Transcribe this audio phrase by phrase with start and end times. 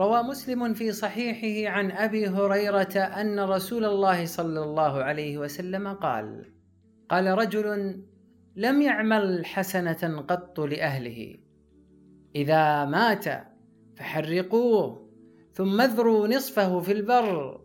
[0.00, 6.44] روى مسلم في صحيحه عن أبي هريرة أن رسول الله صلى الله عليه وسلم قال
[7.08, 7.96] قال رجل
[8.56, 11.36] لم يعمل حسنة قط لأهله.
[12.34, 13.24] إذا مات
[13.96, 15.10] فحرقوه
[15.52, 17.60] ثم اذروا نصفه في البر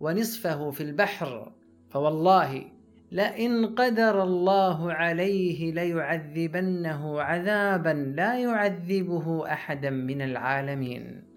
[0.00, 1.52] ونصفه في البحر.
[1.88, 2.64] فوالله
[3.12, 11.29] لئن قدر الله عليه ليعذبنه عذابا لا يعذبه احدا من العالمين.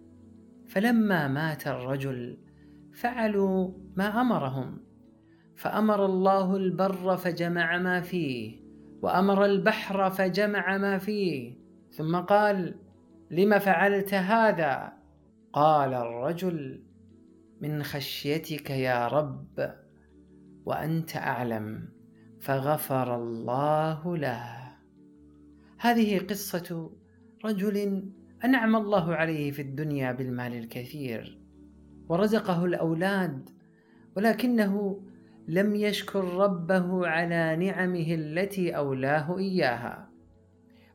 [0.73, 2.37] فلما مات الرجل
[2.93, 4.77] فعلوا ما أمرهم
[5.55, 8.59] فأمر الله البر فجمع ما فيه
[9.01, 11.57] وأمر البحر فجمع ما فيه
[11.91, 12.75] ثم قال
[13.31, 14.93] لم فعلت هذا؟
[15.53, 16.83] قال الرجل
[17.61, 19.73] من خشيتك يا رب
[20.65, 21.89] وأنت أعلم
[22.41, 24.71] فغفر الله له.
[25.79, 26.91] هذه قصة
[27.45, 28.03] رجل
[28.45, 31.39] أنعم الله عليه في الدنيا بالمال الكثير
[32.09, 33.49] ورزقه الأولاد
[34.15, 35.01] ولكنه
[35.47, 40.09] لم يشكر ربه على نعمه التي أولاه إياها.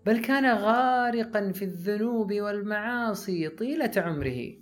[0.06, 4.52] بل كان غارقا في الذنوب والمعاصي طيلة عمره.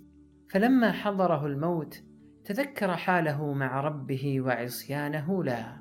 [0.49, 2.03] فلما حضره الموت
[2.45, 5.77] تذكر حاله مع ربه وعصيانه له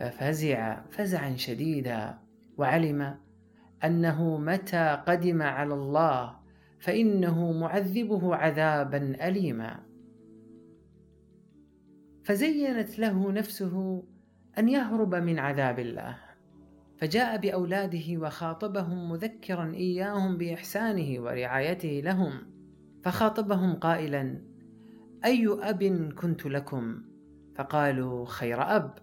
[0.00, 2.18] ففزع فزعا شديدا
[2.56, 3.16] وعلم
[3.84, 6.41] أنه متى قدم على الله
[6.82, 9.80] فإنه معذبه عذابا اليما.
[12.24, 14.04] فزينت له نفسه
[14.58, 16.18] أن يهرب من عذاب الله.
[16.98, 22.32] فجاء بأولاده وخاطبهم مذكرا إياهم بإحسانه ورعايته لهم.
[23.04, 24.42] فخاطبهم قائلا
[25.24, 27.02] أي أب كنت لكم؟
[27.56, 28.98] فقالوا خير أب.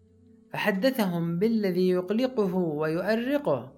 [0.53, 3.73] فحدثهم بالذي يقلقه ويؤرقه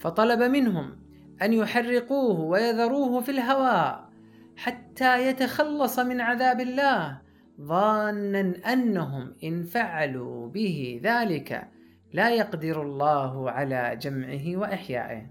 [0.00, 1.01] فطلب منهم
[1.42, 4.08] أن يحرقوه ويذروه في الهواء
[4.56, 7.20] حتى يتخلص من عذاب الله
[7.60, 11.68] ظانا أنهم إن فعلوا به ذلك
[12.12, 15.26] لا يقدر الله على جمعه وإحيائه.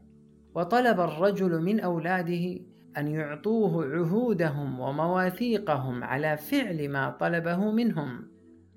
[0.55, 2.59] وطلب الرجل من أولاده
[2.97, 8.27] أن يعطوه عهودهم ومواثيقهم على فعل ما طلبه منهم.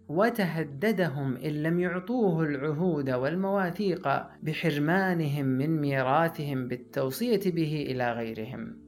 [0.09, 4.09] وتهددهم إن لم يعطوه العهود والمواثيق
[4.43, 8.79] بحرمانهم من ميراثهم بالتوصية به إلى غيرهم.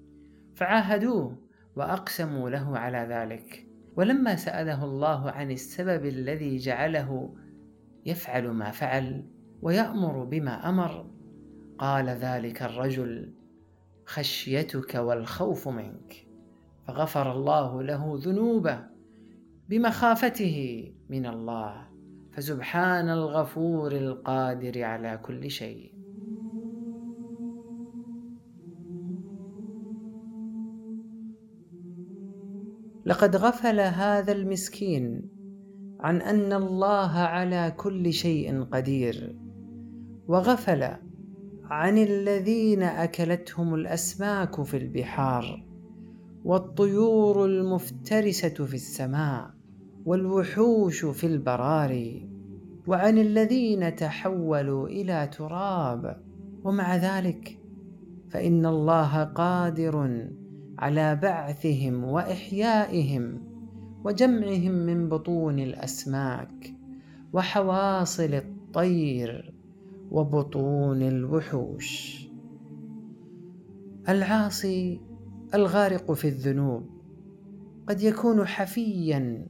[0.55, 1.39] فعاهدوه
[1.77, 3.67] وأقسموا له على ذلك.
[3.97, 7.35] ولما سأله الله عن السبب الذي جعله
[8.07, 9.25] يفعل ما فعل
[9.63, 11.11] ويأمر بما أمر
[11.79, 13.33] قال ذلك الرجل
[14.07, 16.27] خشيتك والخوف منك.
[16.89, 18.96] فغفر الله له ذنوبه
[19.69, 21.89] بمخافته من الله.
[22.33, 25.93] فسبحان الغفور القادر على كل شيء.
[33.07, 35.29] لقد غفل هذا المسكين
[36.01, 39.37] عن أن الله على كل شيء قدير
[40.29, 40.83] وغفل
[41.65, 45.67] عن الذين أكلتهم الأسماك في البحار
[46.45, 49.56] والطيور المفترسة في السماء.
[50.07, 52.29] والوحوش في البراري
[52.87, 56.23] وعن الذين تحولوا إلى تراب
[56.65, 57.59] ومع ذلك
[58.31, 60.27] فإن الله قادر
[60.79, 63.43] على بعثهم وإحيائهم
[64.05, 66.75] وجمعهم من بطون الأسماك
[67.33, 69.55] وحواصل الطير
[70.11, 72.21] وبطون الوحوش.
[74.09, 75.01] العاصي
[75.55, 76.87] الغارق في الذنوب
[77.89, 79.47] قد يكون حفيا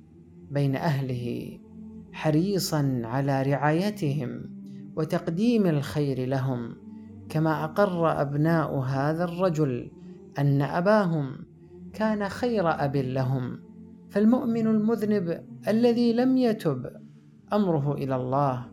[0.50, 1.58] بين أهله
[2.12, 4.50] حريصا على رعايتهم
[4.96, 6.76] وتقديم الخير لهم
[7.28, 9.90] كما أقر أبناء هذا الرجل
[10.38, 11.36] أن أباهم
[11.92, 13.58] كان خير أب لهم.
[14.10, 16.90] فالمؤمن المذنب الذي لم يتب
[17.52, 18.66] أمره إلى الله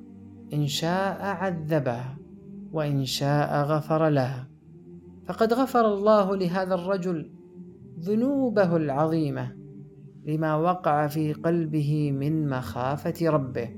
[0.53, 2.03] إن شاء عذبه
[2.71, 4.47] وإن شاء غفر له.
[5.25, 7.31] فقد غفر الله لهذا الرجل
[7.99, 9.62] ذنوبه العظيمة
[10.25, 13.69] لما وقع في قلبه من مخافة ربه.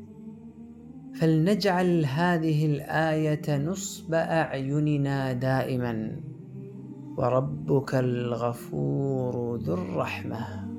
[1.14, 6.22] فلنجعل هذه الآية نصب أعيننا دائما.
[7.18, 10.75] وربك الغفور ذو الرحمة.